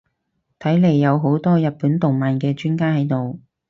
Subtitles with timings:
[0.57, 3.39] 睇嚟有好多日本動漫嘅專家喺度